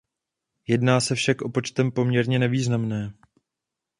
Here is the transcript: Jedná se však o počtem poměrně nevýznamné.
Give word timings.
Jedná 0.67 0.99
se 0.99 1.15
však 1.15 1.41
o 1.41 1.49
počtem 1.49 1.91
poměrně 1.91 2.39
nevýznamné. 2.39 3.13